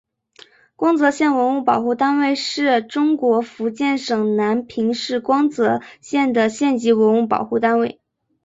[0.75, 8.01] 光泽县文物保护单位是中国福建省南平市光泽县的县级文物保护单位。